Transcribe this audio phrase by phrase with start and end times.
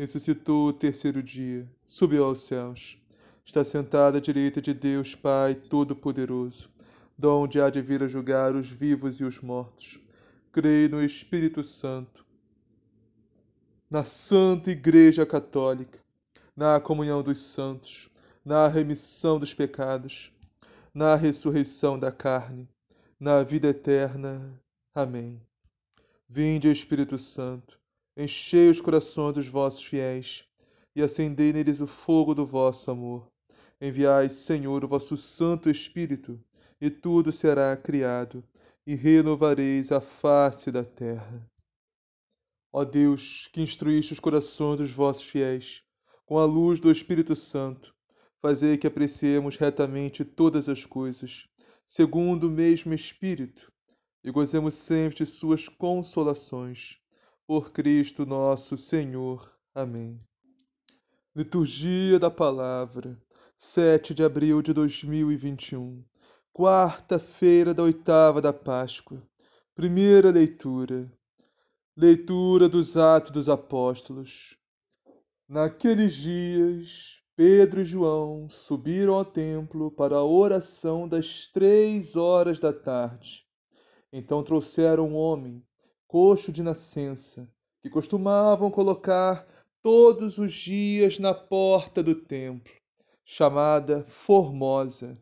[0.00, 2.98] ressuscitou o terceiro dia, subiu aos céus,
[3.44, 6.70] está sentado à direita de Deus Pai Todo-Poderoso,
[7.18, 10.00] donde há de vir a julgar os vivos e os mortos.
[10.52, 12.24] Creio no Espírito Santo,
[13.90, 15.98] na Santa Igreja Católica,
[16.56, 18.08] na comunhão dos santos,
[18.42, 20.32] na remissão dos pecados,
[20.94, 22.66] na ressurreição da carne,
[23.20, 24.58] na vida eterna.
[24.94, 25.38] Amém.
[26.26, 27.79] Vinde, Espírito Santo
[28.22, 30.44] Enchei os corações dos vossos fiéis
[30.94, 33.32] e acendei neles o fogo do vosso amor.
[33.80, 36.38] Enviai, Senhor, o vosso Santo Espírito,
[36.78, 38.44] e tudo será criado,
[38.86, 41.50] e renovareis a face da terra.
[42.70, 45.82] Ó Deus, que instruíste os corações dos vossos fiéis,
[46.26, 47.94] com a luz do Espírito Santo,
[48.38, 51.48] fazei que apreciemos retamente todas as coisas,
[51.86, 53.72] segundo o mesmo Espírito,
[54.22, 57.00] e gozemos sempre de suas consolações
[57.50, 59.52] por Cristo nosso Senhor.
[59.74, 60.20] Amém.
[61.34, 63.20] Liturgia da Palavra,
[63.56, 66.04] 7 de abril de 2021,
[66.52, 69.20] quarta-feira da oitava da Páscoa.
[69.74, 71.12] Primeira leitura.
[71.96, 74.56] Leitura dos Atos dos Apóstolos.
[75.48, 82.72] Naqueles dias, Pedro e João subiram ao templo para a oração das três horas da
[82.72, 83.44] tarde.
[84.12, 85.60] Então trouxeram um homem
[86.10, 87.48] coxo de nascença,
[87.80, 89.46] que costumavam colocar
[89.80, 92.74] todos os dias na porta do templo,
[93.24, 95.16] chamada Formosa,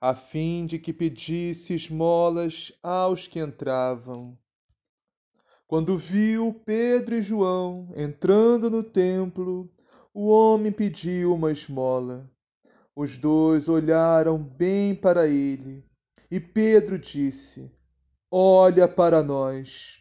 [0.00, 4.38] a fim de que pedisse esmolas aos que entravam.
[5.66, 9.68] Quando viu Pedro e João entrando no templo,
[10.14, 12.30] o homem pediu uma esmola.
[12.94, 15.84] Os dois olharam bem para ele,
[16.30, 17.68] e Pedro disse:
[18.30, 19.99] Olha para nós.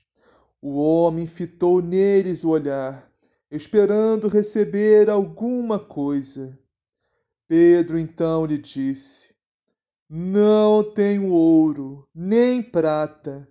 [0.61, 3.09] O homem fitou neles o olhar,
[3.49, 6.59] esperando receber alguma coisa.
[7.47, 9.33] Pedro então lhe disse:
[10.09, 13.47] Não tenho ouro, nem prata,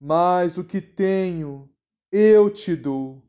[0.00, 1.68] mas o que tenho
[2.10, 3.22] eu te dou.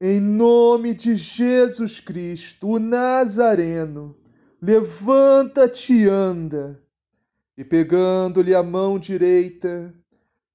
[0.00, 4.16] Em nome de Jesus Cristo, o Nazareno,
[4.62, 6.82] levanta-te e anda.
[7.54, 9.94] E pegando-lhe a mão direita,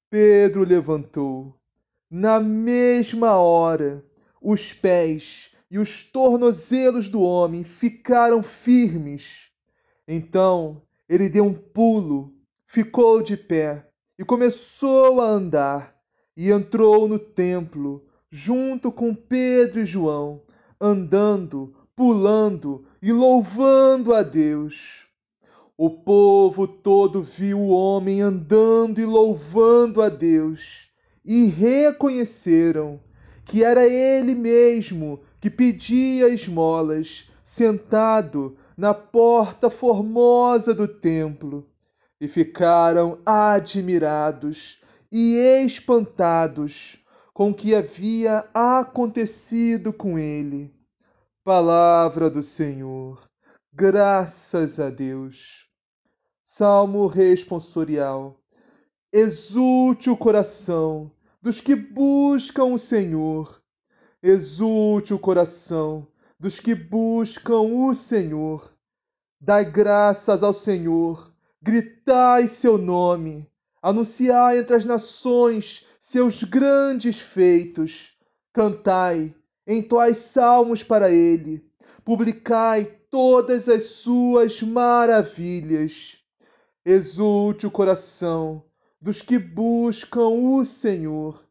[0.10, 1.56] Pedro levantou
[2.18, 4.02] na mesma hora,
[4.42, 9.50] os pés e os tornozelos do homem ficaram firmes.
[10.08, 12.34] Então ele deu um pulo,
[12.66, 15.94] ficou de pé e começou a andar,
[16.38, 20.42] e entrou no templo, junto com Pedro e João,
[20.80, 25.06] andando, pulando e louvando a Deus.
[25.78, 30.95] O povo todo viu o homem andando e louvando a Deus
[31.26, 33.00] e reconheceram
[33.44, 41.70] que era ele mesmo que pedia esmolas, sentado na porta formosa do templo,
[42.20, 44.82] e ficaram admirados
[45.12, 46.98] e espantados
[47.34, 50.74] com o que havia acontecido com ele.
[51.44, 53.30] Palavra do Senhor,
[53.72, 55.70] graças a Deus.
[56.44, 58.40] Salmo responsorial.
[59.14, 61.12] Exulte o coração
[61.42, 63.62] dos que buscam o Senhor.
[64.22, 66.08] Exulte o coração
[66.40, 68.74] dos que buscam o Senhor.
[69.40, 73.50] Dai graças ao Senhor, gritai seu nome,
[73.82, 78.18] anunciai entre as nações seus grandes feitos.
[78.52, 79.34] Cantai,
[79.68, 81.64] entoai salmos para ele,
[82.04, 86.18] publicai todas as suas maravilhas.
[86.84, 88.65] Exulte o coração
[89.06, 91.46] dos que buscam o Senhor.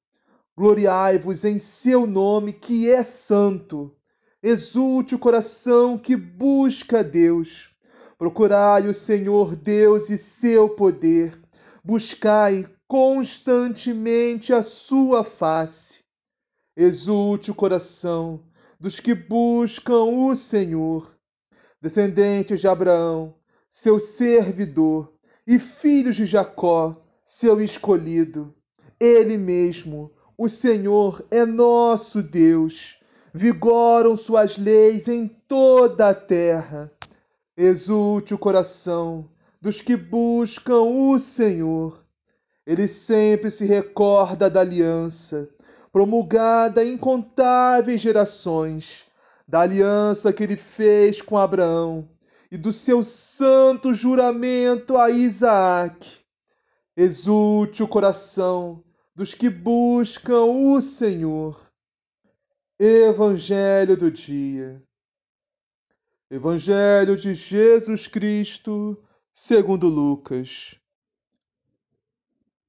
[0.57, 3.95] Gloriai-vos em seu nome, que é santo.
[4.43, 7.71] Exulte o coração que busca Deus.
[8.19, 11.41] Procurai o Senhor Deus e seu poder.
[11.85, 16.03] Buscai constantemente a sua face.
[16.77, 18.43] Exulte o coração
[18.81, 21.17] dos que buscam o Senhor.
[21.81, 23.37] Descendentes de Abraão,
[23.71, 25.15] seu servidor,
[25.47, 28.55] e filhos de Jacó, seu escolhido.
[29.01, 32.99] Ele mesmo, o Senhor, é nosso Deus.
[33.33, 36.93] vigoram suas leis em toda a terra.
[37.57, 39.29] Exulte o coração
[39.61, 42.05] dos que buscam o Senhor.
[42.67, 45.49] Ele sempre se recorda da aliança,
[45.91, 49.07] promulgada em incontáveis gerações,
[49.49, 52.09] da aliança que ele fez com Abraão
[52.53, 56.24] e do seu santo juramento a Isaac.
[56.97, 58.85] Exulte o coração
[59.17, 61.61] dos que buscam o Senhor.
[62.79, 64.81] Evangelho do dia.
[66.31, 68.97] Evangelho de Jesus Cristo,
[69.33, 70.77] segundo Lucas.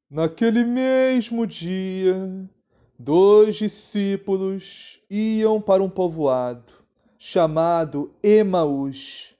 [0.10, 2.50] Naquele mesmo dia,
[2.98, 6.86] dois discípulos iam para um povoado
[7.18, 9.36] chamado Emaús,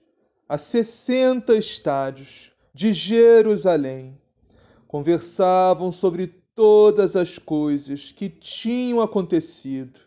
[0.48, 4.20] a sessenta estádios de Jerusalém.
[4.86, 10.00] Conversavam sobre todas as coisas que tinham acontecido.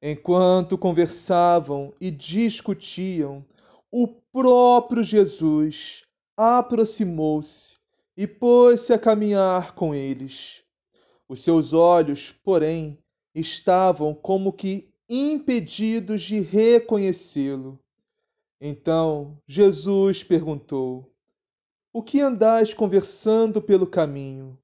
[0.00, 3.44] Enquanto conversavam e discutiam,
[3.90, 6.02] o próprio Jesus
[6.36, 7.76] aproximou-se
[8.16, 10.62] e pôs-se a caminhar com eles.
[11.28, 12.98] Os seus olhos, porém,
[13.34, 17.78] estavam como que impedidos de reconhecê-lo.
[18.60, 21.12] Então Jesus perguntou:
[21.90, 24.58] O que andais conversando pelo caminho?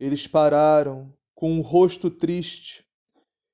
[0.00, 2.84] Eles pararam com um rosto triste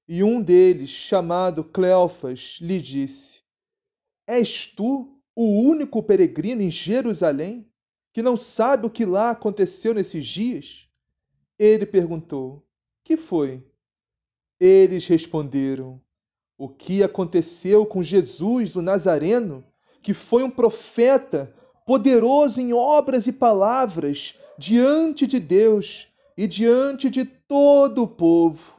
[0.09, 3.43] e um deles, chamado Cleofas, lhe disse:
[4.27, 7.71] És tu o único peregrino em Jerusalém
[8.15, 10.89] que não sabe o que lá aconteceu nesses dias?
[11.59, 12.67] Ele perguntou:
[13.05, 13.63] Que foi?
[14.59, 16.01] Eles responderam:
[16.57, 19.63] O que aconteceu com Jesus, o Nazareno,
[20.03, 21.55] que foi um profeta,
[21.87, 28.77] poderoso em obras e palavras, diante de Deus e diante de todo o povo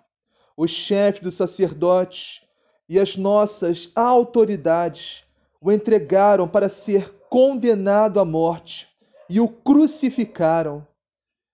[0.58, 2.42] os chefes dos sacerdotes
[2.90, 5.24] e as nossas autoridades
[5.62, 8.88] o entregaram para ser condenado à morte
[9.30, 10.86] e o crucificaram.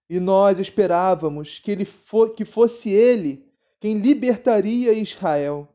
[0.10, 3.46] E nós esperávamos que ele fo que fosse ele
[3.80, 5.68] quem libertaria Israel.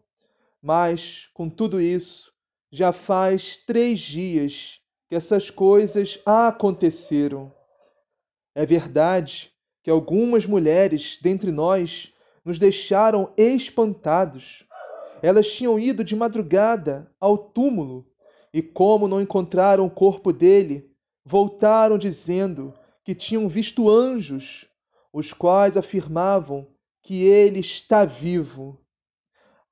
[0.62, 2.32] Mas, com tudo isso,
[2.70, 7.50] já faz três dias que essas coisas aconteceram.
[8.54, 9.50] É verdade
[9.82, 12.12] que algumas mulheres dentre nós
[12.44, 14.66] nos deixaram espantados.
[15.22, 18.06] Elas tinham ido de madrugada ao túmulo
[18.52, 20.90] e, como não encontraram o corpo dele,
[21.24, 24.68] voltaram dizendo que tinham visto anjos,
[25.12, 26.68] os quais afirmavam
[27.02, 28.78] que ele está vivo.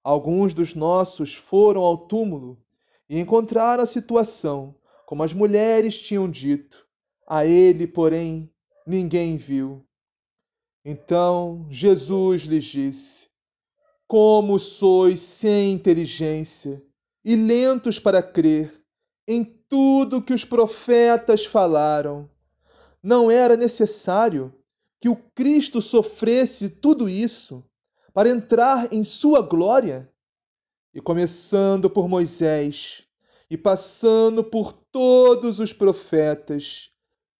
[0.02, 2.58] Alguns dos nossos foram ao túmulo
[3.08, 4.74] e encontraram a situação
[5.06, 6.84] como as mulheres tinham dito.
[7.26, 8.52] A ele, porém,
[8.86, 9.86] ninguém viu.
[10.84, 13.28] Então Jesus lhes disse:
[14.06, 16.82] Como sois sem inteligência
[17.24, 18.80] e lentos para crer
[19.26, 22.28] em tudo que os profetas falaram.
[23.02, 24.52] Não era necessário
[25.00, 27.64] que o Cristo sofresse tudo isso
[28.12, 30.10] para entrar em sua glória?
[30.94, 33.06] E começando por Moisés
[33.50, 36.90] e passando por todos os profetas,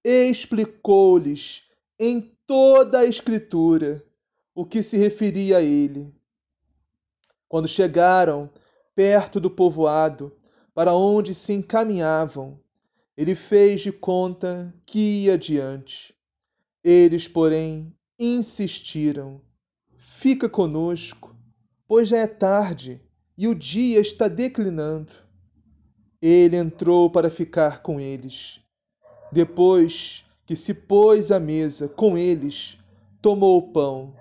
[0.05, 1.63] explicou-lhes
[1.99, 4.05] em toda a Escritura
[4.55, 6.15] o que se referia a ele.
[7.49, 8.51] Quando chegaram
[8.95, 10.37] perto do povoado
[10.75, 12.61] para onde se encaminhavam,
[13.17, 16.15] ele fez de conta que ia adiante.
[16.85, 19.41] Eles, porém, insistiram:
[19.97, 21.35] Fica conosco,
[21.89, 23.01] pois já é tarde
[23.35, 25.26] e o dia está declinando.
[26.21, 28.61] Ele entrou para ficar com eles.
[29.31, 32.79] Depois que se pôs à mesa com eles,
[33.21, 34.15] tomou o pão,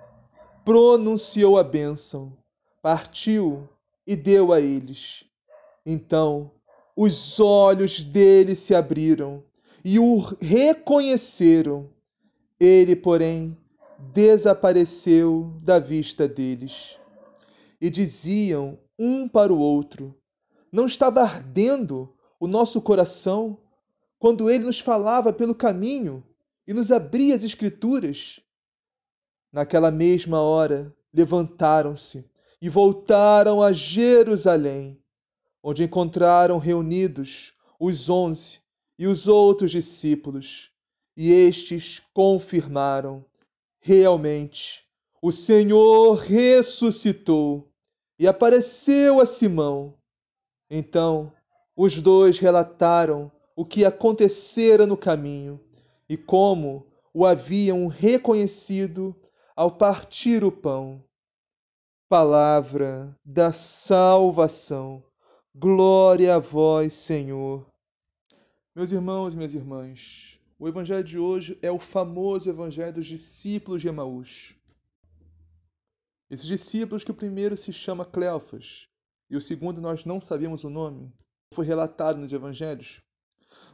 [0.64, 2.36] pronunciou a bênção,
[2.82, 3.68] partiu
[4.06, 5.24] e deu a eles.
[5.84, 6.50] Então
[6.96, 9.44] os olhos dele se abriram
[9.84, 11.88] e o reconheceram.
[12.58, 13.56] Ele, porém,
[14.12, 16.98] desapareceu da vista deles.
[17.80, 20.16] E diziam um para o outro:
[20.70, 23.58] Não estava ardendo o nosso coração
[24.18, 26.24] quando ele nos falava pelo caminho
[26.66, 28.40] e nos abria as Escrituras.
[29.52, 32.28] Naquela mesma hora, levantaram-se
[32.60, 35.00] e voltaram a Jerusalém,
[35.62, 38.60] onde encontraram reunidos os onze
[38.98, 40.70] e os outros discípulos,
[41.16, 43.24] e estes confirmaram:
[43.78, 44.84] realmente,
[45.22, 47.70] o Senhor ressuscitou
[48.18, 49.94] e apareceu a Simão.
[50.68, 51.32] Então,
[51.76, 55.60] os dois relataram o que acontecera no caminho
[56.08, 59.14] e como o haviam reconhecido
[59.54, 61.02] ao partir o pão.
[62.08, 65.02] palavra da salvação.
[65.54, 67.66] Glória a vós, Senhor.
[68.74, 73.82] Meus irmãos e minhas irmãs, o evangelho de hoje é o famoso evangelho dos discípulos
[73.82, 74.54] de Emaús.
[76.30, 78.88] Esses discípulos que o primeiro se chama Cleofas
[79.28, 81.12] e o segundo nós não sabemos o nome,
[81.52, 83.02] foi relatado nos evangelhos.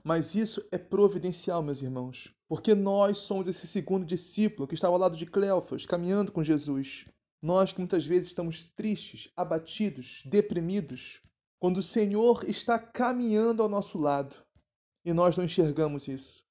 [0.04, 5.00] Mas isso é providencial, meus irmãos, porque nós somos esse segundo discípulo que estava ao
[5.00, 7.04] lado de Cleofas, caminhando com Jesus.
[7.40, 11.20] Nós que muitas vezes estamos tristes, abatidos, deprimidos,
[11.60, 14.36] quando o Senhor está caminhando ao nosso lado
[15.04, 16.44] e nós não enxergamos isso.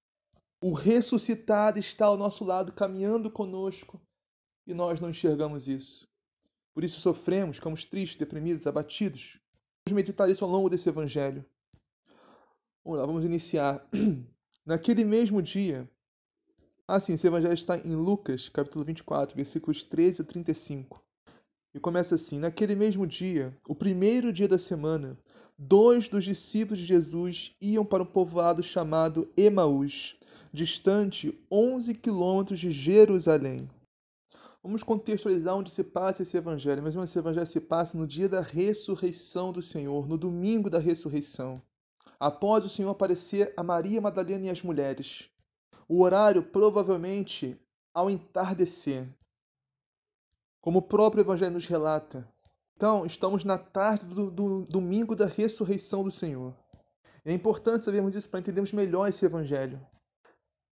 [0.62, 4.01] O ressuscitado está ao nosso lado, caminhando conosco
[4.67, 6.08] e nós não enxergamos isso.
[6.74, 9.40] Por isso sofremos, ficamos tristes, deprimidos, abatidos.
[9.86, 11.46] Vamos meditar isso ao longo desse evangelho.
[12.84, 13.86] Vamos lá, vamos iniciar.
[14.66, 15.90] Naquele mesmo dia,
[16.92, 21.01] Assim, esse evangelho está em Lucas, capítulo 24, versículos 13 a 35.
[21.74, 25.18] E começa assim: Naquele mesmo dia, o primeiro dia da semana,
[25.58, 30.20] dois dos discípulos de Jesus iam para um povoado chamado Emaús,
[30.51, 33.70] distante 11 quilômetros de Jerusalém.
[34.63, 36.84] Vamos contextualizar onde se passa esse evangelho.
[36.84, 41.56] Mas esse evangelho se passa no dia da ressurreição do Senhor, no domingo da ressurreição.
[42.20, 45.30] Após o Senhor aparecer a Maria Madalena e as mulheres.
[45.88, 47.60] O horário provavelmente
[47.94, 49.10] ao entardecer,
[50.62, 52.27] como o próprio Evangelho nos relata.
[52.75, 56.56] Então, estamos na tarde do, do domingo da ressurreição do Senhor.
[57.25, 59.80] É importante sabermos isso para entendermos melhor esse Evangelho.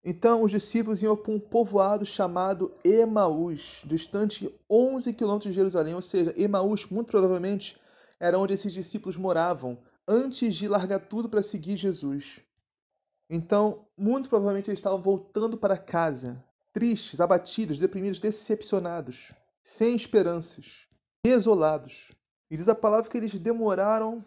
[0.04, 6.02] Então, os discípulos iam para um povoado chamado Emaús, distante 11 quilômetros de Jerusalém, ou
[6.02, 7.78] seja, Emaús, muito provavelmente,
[8.20, 9.78] era onde esses discípulos moravam
[10.08, 12.42] antes de largar tudo para seguir Jesus.
[13.30, 20.88] Então, muito provavelmente eles estavam voltando para casa, tristes, abatidos, deprimidos, decepcionados, sem esperanças,
[21.24, 22.10] desolados.
[22.50, 24.26] E diz a palavra que eles demoraram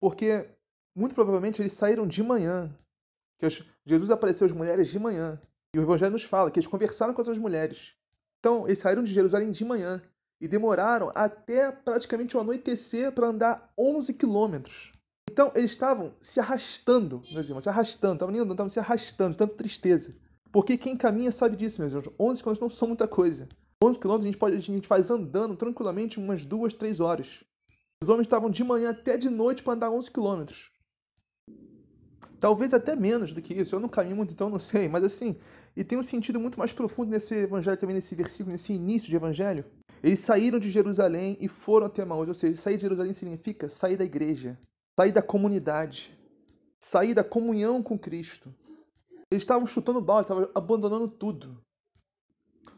[0.00, 0.50] porque
[0.96, 2.76] muito provavelmente eles saíram de manhã.
[3.42, 5.36] Que Jesus apareceu às mulheres de manhã.
[5.74, 7.94] E o Evangelho nos fala que eles conversaram com essas mulheres.
[8.38, 10.00] Então, eles saíram de Jerusalém de manhã
[10.40, 14.92] e demoraram até praticamente o anoitecer para andar 11 quilômetros.
[15.28, 19.56] Então, eles estavam se arrastando, meus irmãos, se arrastando, estavam andando, estavam se arrastando, tanta
[19.56, 20.14] tristeza.
[20.52, 22.14] Porque quem caminha sabe disso, meus irmãos.
[22.20, 23.48] 11 quilômetros não são muita coisa.
[23.82, 27.42] 11 quilômetros a gente, pode, a gente faz andando tranquilamente umas duas, três horas.
[28.02, 30.71] Os homens estavam de manhã até de noite para andar 11 quilômetros.
[32.42, 33.74] Talvez até menos do que isso.
[33.74, 34.88] Eu não caminho muito, então não sei.
[34.88, 35.36] Mas assim,
[35.76, 39.16] e tem um sentido muito mais profundo nesse evangelho também, nesse versículo, nesse início de
[39.16, 39.64] evangelho.
[40.02, 42.28] Eles saíram de Jerusalém e foram até Maús.
[42.28, 44.58] Ou seja, sair de Jerusalém significa sair da igreja
[44.98, 46.16] sair da comunidade,
[46.78, 48.54] sair da comunhão com Cristo.
[49.30, 51.62] Eles estavam chutando balde, estavam abandonando tudo,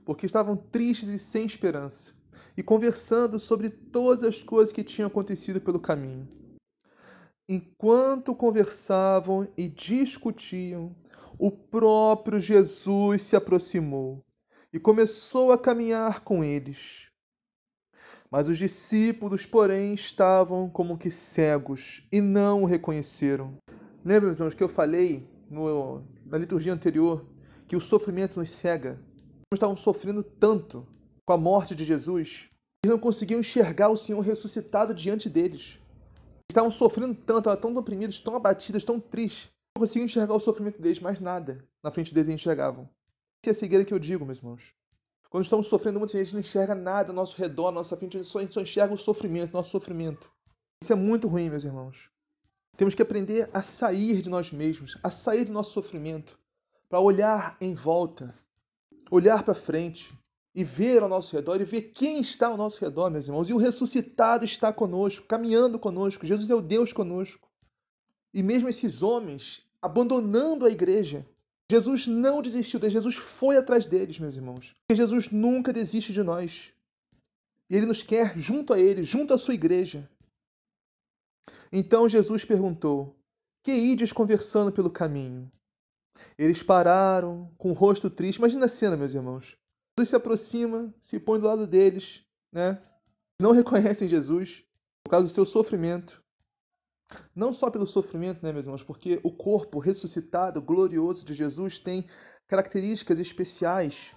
[0.05, 2.13] porque estavam tristes e sem esperança,
[2.57, 6.29] e conversando sobre todas as coisas que tinham acontecido pelo caminho.
[7.47, 10.97] Enquanto conversavam e discutiam,
[11.39, 14.25] o próprio Jesus se aproximou
[14.73, 17.09] e começou a caminhar com eles.
[18.31, 23.59] Mas os discípulos, porém, estavam como que cegos e não o reconheceram.
[24.03, 27.27] Lembra, meus irmãos, que eu falei no, na liturgia anterior
[27.69, 28.99] que o sofrimento nos cega?
[29.53, 30.87] Eles estavam sofrendo tanto
[31.27, 32.49] com a morte de Jesus,
[32.83, 35.79] eles não conseguiam enxergar o Senhor ressuscitado diante deles.
[36.55, 39.51] Estavam sofrendo tanto, estavam tão oprimidos, tão abatidos, tão tristes.
[39.77, 42.89] Não conseguiam enxergar o sofrimento deles, mais nada na frente deles enxergavam.
[43.43, 44.73] Essa é a cegueira que eu digo, meus irmãos.
[45.29, 48.23] Quando estamos sofrendo, muita gente não enxerga nada ao nosso redor, à nossa frente, a
[48.23, 50.31] gente só, a gente só enxerga o sofrimento, nosso sofrimento.
[50.81, 52.09] Isso é muito ruim, meus irmãos.
[52.77, 56.39] Temos que aprender a sair de nós mesmos, a sair do nosso sofrimento,
[56.89, 58.33] para olhar em volta,
[59.11, 60.17] olhar para frente
[60.55, 63.51] e ver ao nosso redor e ver quem está ao nosso redor, meus irmãos.
[63.51, 66.27] E o ressuscitado está conosco, caminhando conosco.
[66.27, 67.49] Jesus é o Deus conosco.
[68.33, 71.27] E mesmo esses homens abandonando a igreja,
[71.71, 74.75] Jesus não desistiu deles, Jesus foi atrás deles, meus irmãos.
[74.87, 76.73] Porque Jesus nunca desiste de nós.
[77.69, 80.09] E ele nos quer junto a ele, junto à sua igreja.
[81.73, 83.17] Então Jesus perguntou:
[83.63, 85.51] Que ides conversando pelo caminho?
[86.39, 88.39] Eles pararam, com o rosto triste.
[88.39, 89.57] Imagina a cena, meus irmãos.
[89.97, 92.83] Jesus se aproxima, se põe do lado deles, né?
[93.41, 94.65] Não reconhecem Jesus
[95.05, 96.23] por causa do seu sofrimento.
[97.35, 102.09] Não só pelo sofrimento, né, meus irmãos, porque o corpo ressuscitado, glorioso de Jesus tem
[102.49, 104.17] características especiais,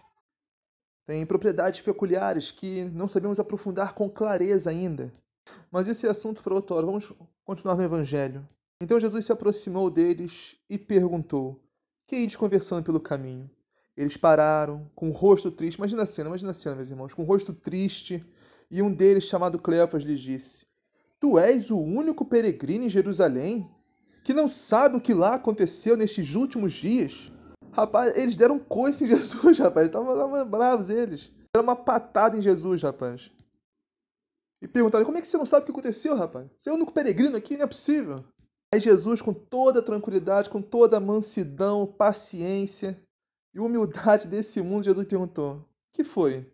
[1.06, 5.12] tem propriedades peculiares que não sabemos aprofundar com clareza ainda.
[5.72, 6.86] Mas esse é assunto para outra hora.
[6.86, 7.14] Vamos
[7.46, 8.48] continuar no Evangelho.
[8.82, 11.62] Então Jesus se aproximou deles e perguntou:
[12.08, 13.50] Que ides conversando pelo caminho?
[13.98, 15.78] Eles pararam, com o rosto triste.
[15.78, 18.24] Imagina a cena, imagina a cena, meus irmãos, com o rosto triste,
[18.70, 20.66] E um deles, chamado Cleofas, lhes disse:
[21.20, 23.68] Tu és o único peregrino em Jerusalém
[24.24, 27.32] que não sabe o que lá aconteceu nestes últimos dias?
[27.72, 29.88] Rapaz, eles deram coice em Jesus, rapaz.
[29.88, 31.32] Estavam bravos eles.
[31.56, 33.32] Deram uma patada em Jesus, rapaz.
[34.62, 36.48] E perguntaram: Como é que você não sabe o que aconteceu, rapaz?
[36.58, 37.58] Você é o único peregrino aqui?
[37.58, 38.24] Não é possível.
[38.72, 43.02] Aí Jesus, com toda tranquilidade, com toda mansidão, paciência
[43.58, 46.50] e humildade desse mundo, Jesus perguntou: que foi?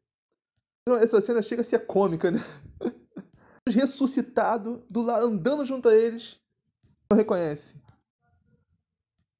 [0.81, 2.39] Então, essa cena chega a ser cômica, né?
[3.67, 6.39] Ressuscitado, do lado, andando junto a eles,
[7.09, 7.81] não reconhece.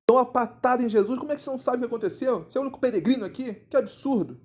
[0.08, 2.44] Dão uma patada em Jesus, como é que você não sabe o que aconteceu?
[2.44, 3.54] Você é o único peregrino aqui?
[3.54, 4.40] Que absurdo.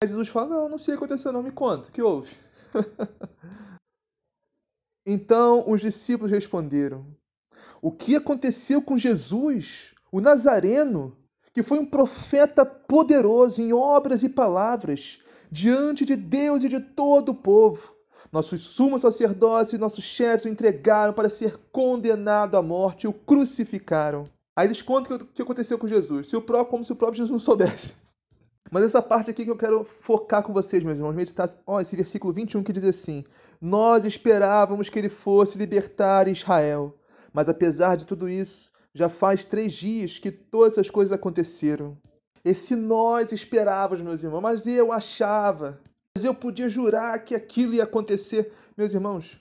[0.00, 2.36] Aí Jesus fala: Não, não sei o que aconteceu, não, me conta, o que houve?
[5.06, 7.06] então os discípulos responderam:
[7.80, 11.16] o que aconteceu com Jesus, o Nazareno,
[11.52, 17.30] que foi um profeta poderoso em obras e palavras, diante de Deus e de todo
[17.30, 17.94] o povo.
[18.30, 24.24] Nossos sumos sacerdotes e nossos chefes o entregaram para ser condenado à morte o crucificaram.
[24.56, 27.18] Aí eles contam o que aconteceu com Jesus, se o próprio, como se o próprio
[27.18, 27.94] Jesus não soubesse.
[28.70, 31.94] Mas essa parte aqui que eu quero focar com vocês, meus irmãos, meditar, ó, esse
[31.94, 33.22] versículo 21 que diz assim:
[33.60, 36.98] Nós esperávamos que ele fosse libertar Israel
[37.32, 41.96] mas apesar de tudo isso, já faz três dias que todas essas coisas aconteceram.
[42.44, 45.80] E se nós esperávamos, meus irmãos, mas eu achava,
[46.16, 48.52] mas eu podia jurar que aquilo ia acontecer.
[48.76, 49.38] Meus irmãos,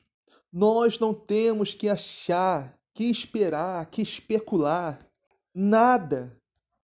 [0.51, 4.99] nós não temos que achar, que esperar, que especular
[5.53, 6.35] nada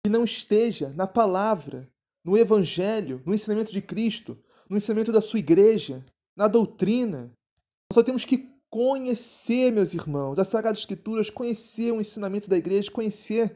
[0.03, 1.87] que não esteja na palavra,
[2.23, 4.37] no evangelho, no ensinamento de Cristo,
[4.69, 6.03] no ensinamento da sua igreja,
[6.35, 7.31] na doutrina.
[7.89, 12.91] Nós só temos que conhecer, meus irmãos, as Sagradas Escrituras, conhecer o ensinamento da igreja,
[12.91, 13.55] conhecer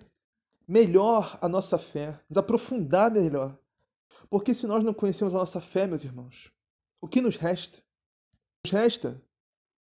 [0.67, 3.57] melhor a nossa fé, nos aprofundar melhor.
[4.29, 6.51] Porque se nós não conhecemos a nossa fé, meus irmãos,
[7.01, 7.83] o que nos resta?
[8.63, 9.21] Nos resta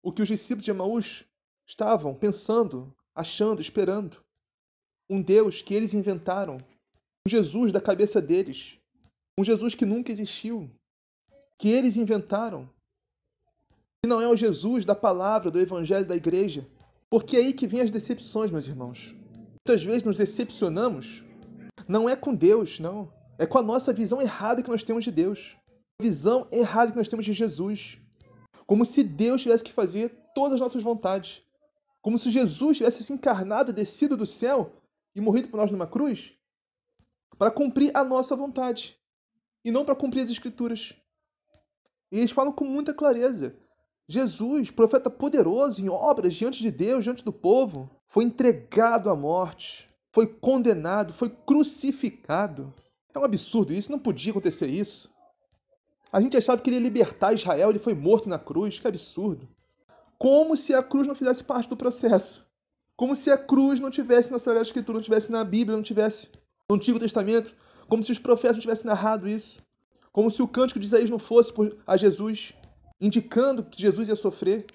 [0.03, 1.25] o que os discípulos de Emaús
[1.67, 4.25] estavam pensando, achando, esperando.
[5.11, 6.57] Um Deus que eles inventaram,
[7.27, 8.79] um Jesus da cabeça deles,
[9.37, 10.71] um Jesus que nunca existiu,
[11.59, 12.71] que eles inventaram,
[14.03, 16.67] que não é o Jesus da palavra, do evangelho da igreja.
[17.11, 19.15] Porque é aí que vem as decepções, meus irmãos.
[19.67, 21.25] Muitas vezes nos decepcionamos,
[21.87, 23.13] não é com Deus, não.
[23.39, 25.57] É com a nossa visão errada que nós temos de Deus.
[26.01, 27.99] A visão errada que nós temos de Jesus.
[28.67, 31.43] Como se Deus tivesse que fazer todas as nossas vontades.
[32.03, 34.73] Como se Jesus tivesse se encarnado, descido do céu
[35.15, 36.39] e morrido por nós numa cruz
[37.39, 38.99] para cumprir a nossa vontade
[39.65, 40.95] e não para cumprir as escrituras.
[42.11, 43.57] E eles falam com muita clareza.
[44.11, 49.87] Jesus, profeta poderoso em obras diante de Deus, diante do povo, foi entregado à morte,
[50.11, 52.73] foi condenado, foi crucificado.
[53.15, 55.11] É um absurdo isso, não podia acontecer isso.
[56.11, 59.47] A gente achava que ele ia libertar Israel, ele foi morto na cruz, que absurdo.
[60.17, 62.49] Como se a cruz não fizesse parte do processo.
[62.97, 66.31] Como se a cruz não tivesse na Sagrada Escritura, não tivesse na Bíblia, não tivesse
[66.67, 67.55] no Antigo Testamento.
[67.87, 69.61] Como se os profetas não tivessem narrado isso.
[70.11, 71.53] Como se o cântico de Isaías não fosse
[71.87, 72.55] a Jesus
[73.01, 74.67] indicando que Jesus ia sofrer.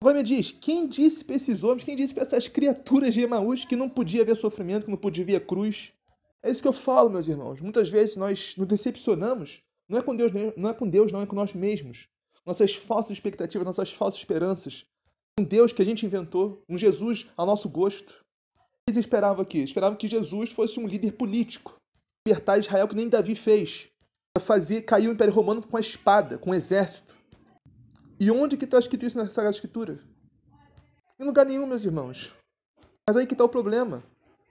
[0.00, 3.64] Agora me diz, quem disse para esses homens, quem disse para essas criaturas de Emaús
[3.64, 5.92] que não podia haver sofrimento, que não podia haver cruz?
[6.42, 7.60] É isso que eu falo, meus irmãos.
[7.60, 11.26] Muitas vezes nós nos decepcionamos, não é com Deus, não é com Deus, não é
[11.26, 12.08] com nós mesmos.
[12.46, 14.86] Nossas falsas expectativas, nossas falsas esperanças.
[15.38, 18.24] Um Deus que a gente inventou, um Jesus ao nosso gosto.
[18.88, 21.76] Eles esperavam aqui, esperavam que Jesus fosse um líder político,
[22.26, 23.88] libertar Israel que nem Davi fez,
[24.38, 27.14] fazer cair o Império Romano com a espada, com o exército.
[28.20, 29.98] E onde que está escrito isso na Sagrada Escritura?
[31.18, 32.30] Em lugar nenhum, meus irmãos.
[33.08, 34.04] Mas aí que está o problema.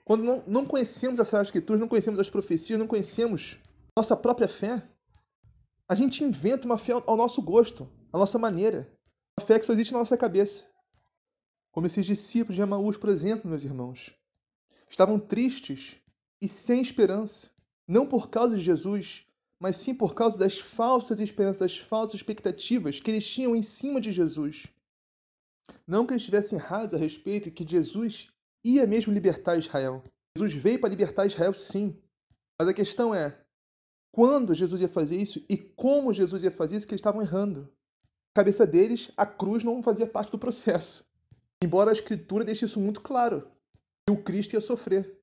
[0.04, 3.60] Quando não, não conhecemos a Sagrada Escritura, não conhecemos as profecias, não conhecemos
[3.96, 4.82] nossa própria fé,
[5.90, 8.88] a gente inventa uma fé ao nosso gosto, à nossa maneira.
[9.38, 10.68] Uma fé que só existe na nossa cabeça.
[11.72, 14.12] Como esses discípulos de Emaús, por exemplo, meus irmãos.
[14.88, 15.96] Estavam tristes
[16.40, 17.50] e sem esperança.
[17.88, 19.26] Não por causa de Jesus,
[19.60, 24.00] mas sim por causa das falsas esperanças, das falsas expectativas que eles tinham em cima
[24.00, 24.66] de Jesus.
[25.86, 28.32] Não que eles estivessem errados a respeito que Jesus
[28.64, 30.02] ia mesmo libertar Israel.
[30.34, 31.94] Jesus veio para libertar Israel, sim.
[32.58, 33.38] Mas a questão é
[34.10, 37.62] quando Jesus ia fazer isso e como Jesus ia fazer isso que eles estavam errando.
[37.62, 41.04] Na cabeça deles, a cruz não fazia parte do processo.
[41.62, 43.50] Embora a Escritura deixe isso muito claro,
[44.06, 45.20] que o Cristo ia sofrer.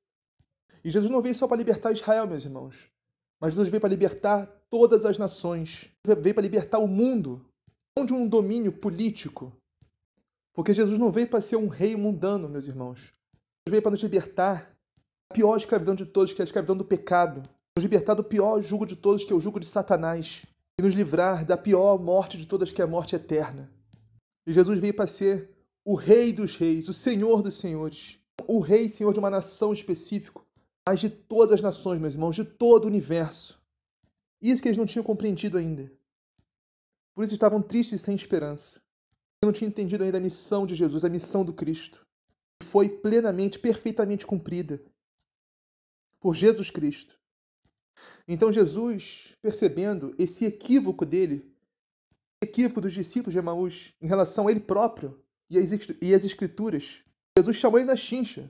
[0.84, 2.92] E Jesus não veio só para libertar Israel, meus irmãos.
[3.40, 5.90] Mas Jesus veio para libertar todas as nações.
[6.06, 7.46] Veio para libertar o mundo,
[7.98, 9.56] não de um domínio político.
[10.54, 13.00] Porque Jesus não veio para ser um rei mundano, meus irmãos.
[13.00, 14.76] Jesus veio para nos libertar
[15.30, 17.44] da pior escravidão de todos, que é a escravidão do pecado.
[17.78, 20.44] Nos libertar do pior jugo de todos, que é o jugo de Satanás.
[20.80, 23.72] e nos livrar da pior morte de todas, que é a morte eterna.
[24.46, 25.50] E Jesus veio para ser
[25.84, 29.74] o Rei dos Reis, o Senhor dos Senhores, o Rei e Senhor de uma nação
[29.74, 30.42] específica,
[30.88, 33.62] mas de todas as nações, meus irmãos, de todo o universo.
[34.42, 35.92] Isso que eles não tinham compreendido ainda.
[37.14, 38.80] Por isso estavam tristes e sem esperança.
[39.42, 42.08] Eu não tinham entendido ainda a missão de Jesus, a missão do Cristo.
[42.64, 44.82] Foi plenamente, perfeitamente cumprida
[46.22, 47.20] por Jesus Cristo.
[48.26, 51.54] Então Jesus, percebendo esse equívoco dele,
[52.42, 55.58] equívoco dos discípulos de Emaús em relação a ele próprio e
[56.14, 57.04] as Escrituras,
[57.38, 58.50] Jesus chamou ele na chincha.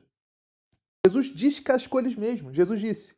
[1.07, 2.53] Jesus descascou eles mesmo.
[2.53, 3.15] Jesus disse.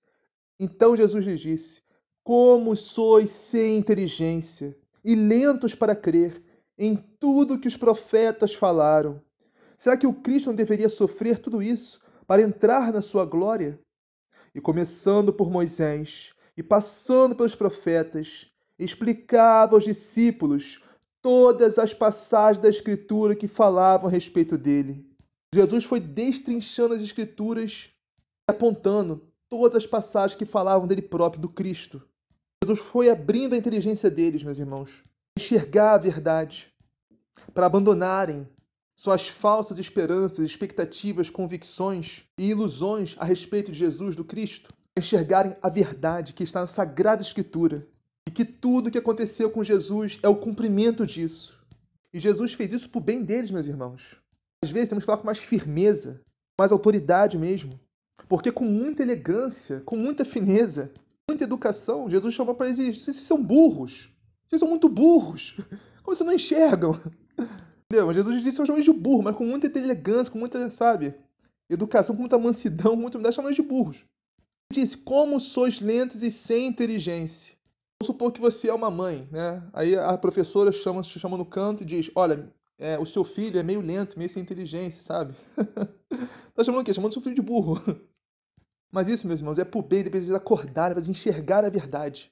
[0.60, 1.82] Então Jesus lhes disse:
[2.24, 6.44] Como sois sem inteligência e lentos para crer
[6.78, 9.22] em tudo que os profetas falaram.
[9.78, 13.80] Será que o Cristo não deveria sofrer tudo isso para entrar na sua glória?
[14.54, 20.84] E começando por Moisés e passando pelos profetas, explicava aos discípulos
[21.22, 25.09] todas as passagens da Escritura que falavam a respeito dele.
[25.54, 27.90] Jesus foi destrinchando as Escrituras
[28.48, 32.02] apontando todas as passagens que falavam dele próprio, do Cristo.
[32.64, 35.04] Jesus foi abrindo a inteligência deles, meus irmãos,
[35.38, 36.72] enxergar a verdade,
[37.54, 38.48] para abandonarem
[38.96, 45.70] suas falsas esperanças, expectativas, convicções e ilusões a respeito de Jesus, do Cristo, enxergarem a
[45.70, 47.88] verdade que está na Sagrada Escritura
[48.28, 51.58] e que tudo o que aconteceu com Jesus é o cumprimento disso.
[52.14, 54.18] E Jesus fez isso por bem deles, meus irmãos.
[54.64, 56.22] Às vezes temos que falar com mais firmeza,
[56.60, 57.72] mais autoridade mesmo,
[58.28, 60.92] porque com muita elegância, com muita fineza,
[61.30, 64.10] muita educação, Jesus chamou para eles: vocês são burros,
[64.48, 65.56] vocês são muito burros,
[66.04, 67.00] como vocês não enxergam?
[67.92, 68.14] Entendeu?
[68.14, 71.16] Jesus disse: eu chamo eles de burro, mas com muita elegância, com muita, sabe,
[71.70, 73.98] educação, com muita mansidão, com muita humildade, chamam eles de burros.
[74.72, 77.56] Ele disse: como sois lentos e sem inteligência.
[78.02, 79.62] Vamos supor que você é uma mãe, né?
[79.74, 83.64] Aí a professora chama, chama no canto e diz: olha, é, o seu filho é
[83.64, 85.36] meio lento, meio sem inteligência, sabe?
[86.56, 86.94] tá chamando o quê?
[86.94, 87.82] Chamando seu filho de burro.
[88.90, 92.32] Mas isso, meus irmãos, é por bem de eles acordarem, eles enxergar a verdade.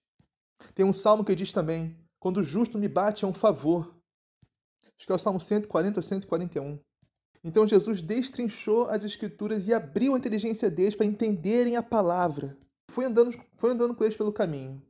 [0.74, 3.94] Tem um salmo que diz também: quando o justo me bate é um favor.
[4.98, 6.80] Acho que é o salmo 140 ou 141.
[7.44, 12.58] Então Jesus destrinchou as escrituras e abriu a inteligência deles para entenderem a palavra.
[12.90, 14.82] Foi andando, foi andando com eles pelo caminho.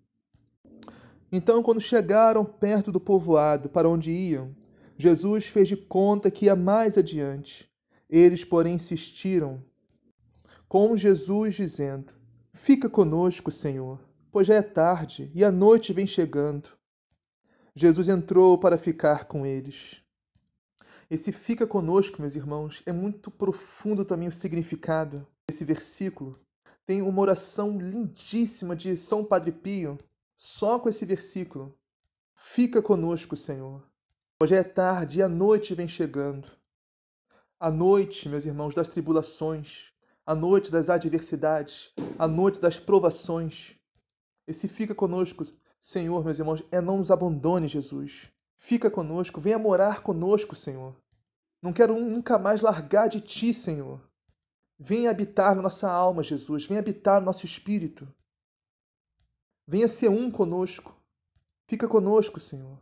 [1.30, 4.56] Então, quando chegaram perto do povoado para onde iam,
[4.98, 7.70] Jesus fez de conta que ia mais adiante.
[8.10, 9.64] Eles, porém, insistiram
[10.68, 12.14] com Jesus, dizendo:
[12.52, 14.00] Fica conosco, Senhor,
[14.32, 16.70] pois já é tarde e a noite vem chegando.
[17.76, 20.02] Jesus entrou para ficar com eles.
[21.10, 26.40] Esse fica conosco, meus irmãos, é muito profundo também o significado desse versículo.
[26.86, 29.98] Tem uma oração lindíssima de São Padre Pio,
[30.36, 31.78] só com esse versículo.
[32.36, 33.88] Fica conosco, Senhor.
[34.40, 36.48] Hoje é tarde e a noite vem chegando.
[37.60, 39.92] A noite, meus irmãos, das tribulações,
[40.24, 43.76] a noite das adversidades, a noite das provações.
[44.46, 45.44] Esse fica conosco,
[45.82, 48.32] Senhor, meus irmãos, é não nos abandone, Jesus.
[48.60, 50.96] Fica conosco, venha morar conosco, Senhor.
[51.60, 54.00] Não quero nunca mais largar de ti, Senhor.
[54.78, 56.68] Venha habitar na nossa alma, Jesus.
[56.68, 58.08] Venha habitar no nosso espírito.
[59.68, 60.96] Venha ser um conosco.
[61.68, 62.78] Fica conosco, Senhor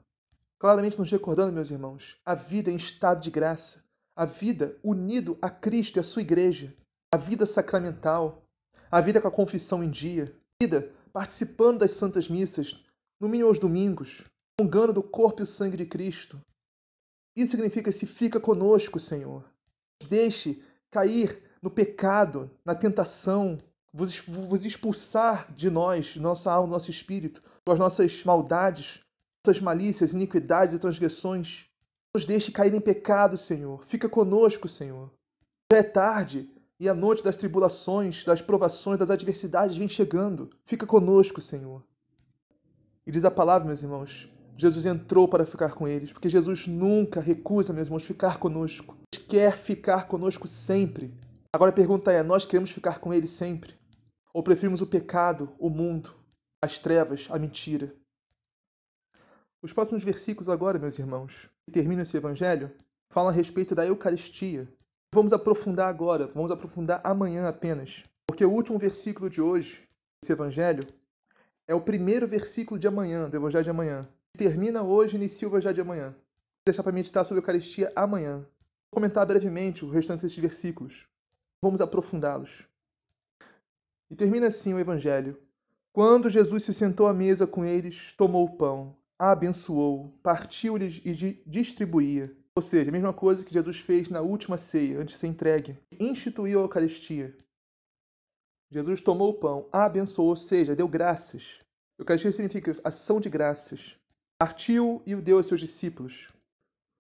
[0.66, 3.84] claramente nos recordando, meus irmãos, a vida em estado de graça,
[4.16, 6.74] a vida unido a Cristo e a sua igreja,
[7.14, 8.42] a vida sacramental,
[8.90, 12.84] a vida com a confissão em dia, a vida participando das santas missas,
[13.22, 14.24] no mínimo aos domingos,
[14.60, 16.42] congando do corpo e o sangue de Cristo.
[17.36, 19.46] Isso significa se fica conosco, Senhor.
[20.10, 23.60] Deixe cair no pecado, na tentação,
[23.94, 29.05] vos, expulsar de nós, de nossa alma, do nosso espírito, com as nossas maldades,
[29.46, 31.68] nossas malícias, iniquidades e transgressões.
[32.16, 33.86] Nos deixe cair em pecado, Senhor.
[33.86, 35.12] Fica conosco, Senhor.
[35.72, 40.50] Já é tarde e a noite das tribulações, das provações, das adversidades vem chegando.
[40.66, 41.84] Fica conosco, Senhor.
[43.06, 47.20] E diz a palavra, meus irmãos, Jesus entrou para ficar com eles, porque Jesus nunca
[47.20, 48.98] recusa, meus irmãos, ficar conosco.
[49.14, 51.14] Ele quer ficar conosco sempre.
[51.54, 53.76] Agora a pergunta é: nós queremos ficar com Ele sempre?
[54.34, 56.16] Ou preferimos o pecado, o mundo,
[56.62, 57.94] as trevas, a mentira?
[59.66, 62.72] Os próximos versículos agora, meus irmãos, que terminam esse evangelho,
[63.10, 64.72] falam a respeito da Eucaristia.
[65.12, 69.84] Vamos aprofundar agora, vamos aprofundar amanhã apenas, porque o último versículo de hoje,
[70.22, 70.84] desse evangelho,
[71.68, 74.08] é o primeiro versículo de amanhã, do evangelho de amanhã.
[74.38, 76.12] Termina hoje e inicia o evangelho de amanhã.
[76.12, 78.42] Vou deixar para meditar sobre a Eucaristia amanhã.
[78.42, 81.08] Vou comentar brevemente o restante desses versículos.
[81.60, 82.68] Vamos aprofundá-los.
[84.12, 85.42] E termina assim o evangelho.
[85.92, 92.36] Quando Jesus se sentou à mesa com eles, tomou o pão, abençoou, partiu-lhes e distribuía.
[92.56, 95.78] Ou seja, a mesma coisa que Jesus fez na última ceia, antes de ser entregue.
[96.00, 97.36] Instituiu a Eucaristia.
[98.72, 101.60] Jesus tomou o pão, abençoou, ou seja, deu graças.
[102.00, 103.98] Eucaristia significa ação de graças.
[104.40, 106.28] Partiu e o deu aos seus discípulos.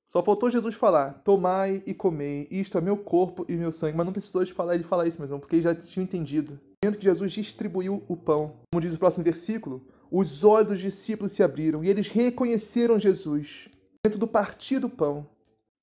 [0.10, 3.98] Só faltou Jesus falar: Tomai e comei, isto é meu corpo e meu sangue.
[3.98, 6.60] Mas não precisou de falar ele falar isso mesmo, porque eles já tinham entendido.
[6.86, 11.32] No que Jesus distribuiu o pão, como diz o próximo versículo, os olhos dos discípulos
[11.32, 13.70] se abriram e eles reconheceram Jesus.
[14.06, 15.28] Dentro do partir do pão,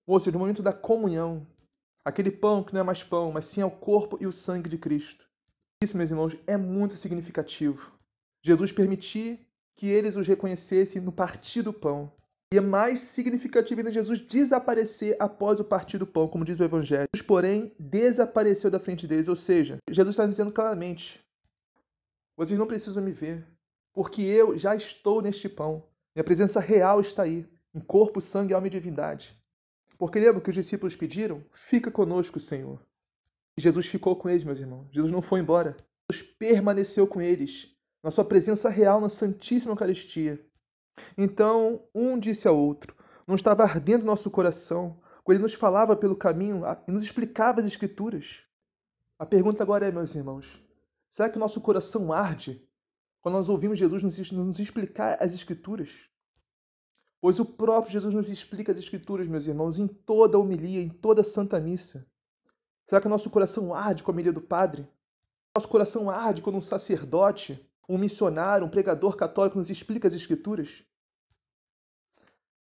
[0.07, 1.45] ou seja, no momento da comunhão,
[2.05, 4.71] aquele pão que não é mais pão, mas sim é o corpo e o sangue
[4.71, 5.27] de Cristo.
[5.83, 7.93] Isso, meus irmãos, é muito significativo.
[8.45, 9.41] Jesus permitir
[9.77, 12.13] que eles os reconhecessem no partir do pão.
[12.53, 16.65] E é mais significativo ainda Jesus desaparecer após o partir do pão, como diz o
[16.65, 17.09] Evangelho.
[17.15, 19.27] Jesus, porém, desapareceu da frente deles.
[19.27, 21.25] Ou seja, Jesus está dizendo claramente:
[22.37, 23.43] vocês não precisam me ver,
[23.91, 25.83] porque eu já estou neste pão.
[26.15, 29.35] Minha presença real está aí, em corpo, sangue, alma e divindade.
[29.97, 31.43] Porque lembra que os discípulos pediram?
[31.53, 32.79] Fica conosco, Senhor.
[33.57, 34.89] E Jesus ficou com eles, meus irmãos.
[34.91, 35.75] Jesus não foi embora.
[36.11, 40.39] Jesus permaneceu com eles, na sua presença real na Santíssima Eucaristia.
[41.17, 42.95] Então um disse ao outro:
[43.27, 47.67] Não estava ardendo nosso coração quando ele nos falava pelo caminho e nos explicava as
[47.67, 48.43] Escrituras?
[49.19, 50.61] A pergunta agora é, meus irmãos:
[51.11, 52.67] será que o nosso coração arde
[53.21, 56.09] quando nós ouvimos Jesus nos, explicar as Escrituras?
[57.21, 60.89] Pois o próprio Jesus nos explica as Escrituras, meus irmãos, em toda a homilia, em
[60.89, 62.05] toda a Santa Missa.
[62.85, 64.89] Será que o nosso coração arde com a homilia do Padre?
[65.55, 70.85] Nosso coração arde quando um sacerdote um missionário, um pregador católico nos explica as Escrituras?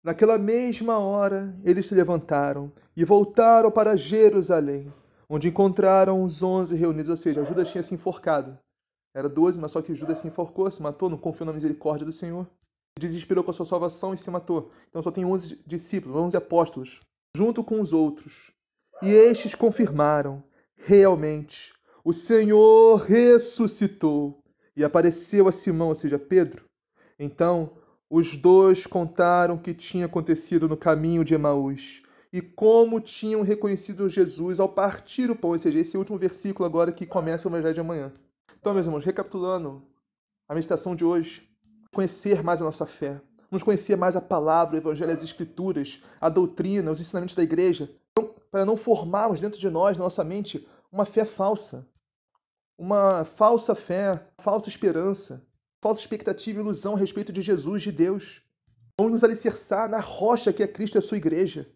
[0.04, 4.94] Naquela mesma hora, eles se levantaram e voltaram para Jerusalém,
[5.28, 8.58] onde encontraram os onze reunidos, ou seja, Judas tinha se enforcado.
[9.14, 12.14] Era doze, mas só que Judas se enforcou, se matou, não confiou na misericórdia do
[12.14, 12.48] Senhor.
[12.98, 14.72] Desesperou com a sua salvação e se matou.
[14.90, 17.00] Então só tem onze discípulos, onze apóstolos,
[17.36, 18.52] junto com os outros.
[19.02, 20.44] E estes confirmaram,
[20.76, 24.39] realmente, o Senhor ressuscitou
[24.80, 26.64] e apareceu a Simão, ou seja, Pedro.
[27.20, 27.72] Então,
[28.10, 34.08] os dois contaram o que tinha acontecido no caminho de Emaús e como tinham reconhecido
[34.08, 37.74] Jesus ao partir o pão, ou seja, esse último versículo agora que começa o Evangelho
[37.74, 38.14] de amanhã.
[38.58, 39.84] Então, meus irmãos, recapitulando
[40.48, 41.46] a meditação de hoje,
[41.94, 43.20] conhecer mais a nossa fé,
[43.52, 47.90] nos conhecer mais a palavra, o Evangelho, as Escrituras, a doutrina, os ensinamentos da igreja,
[48.50, 51.86] para não formarmos dentro de nós, na nossa mente, uma fé falsa,
[52.80, 55.46] uma falsa fé, falsa esperança,
[55.84, 58.42] falsa expectativa e ilusão a respeito de Jesus, de Deus.
[58.98, 61.70] Vamos nos alicerçar na rocha que é Cristo e a sua igreja.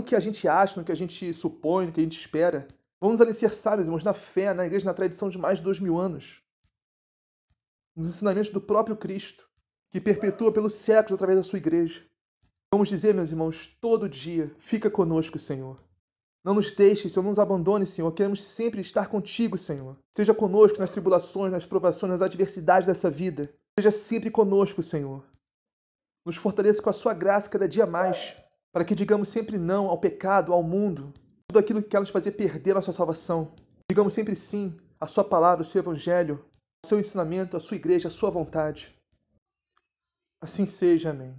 [0.00, 2.66] No que a gente acha, no que a gente supõe, no que a gente espera.
[3.00, 5.78] Vamos nos alicerçar, meus irmãos, na fé, na igreja, na tradição de mais de dois
[5.78, 6.42] mil anos.
[7.96, 9.48] Nos ensinamentos do próprio Cristo,
[9.92, 12.04] que perpetua pelos séculos através da sua igreja.
[12.72, 15.87] Vamos dizer, meus irmãos, todo dia, fica conosco, Senhor.
[16.48, 18.10] Não nos deixes, Senhor, não nos abandone, Senhor.
[18.12, 19.98] Queremos sempre estar contigo, Senhor.
[20.08, 23.54] Esteja conosco nas tribulações, nas provações, nas adversidades dessa vida.
[23.78, 25.22] Esteja sempre conosco, Senhor.
[26.24, 28.34] Nos fortaleça com a sua graça cada dia mais,
[28.72, 31.12] para que digamos sempre não ao pecado, ao mundo,
[31.46, 33.52] tudo aquilo que quer nos fazer perder a nossa salvação.
[33.90, 36.42] Digamos sempre sim à sua palavra, ao seu evangelho,
[36.82, 38.98] ao seu ensinamento, à sua igreja, à sua vontade.
[40.42, 41.38] Assim seja, amém.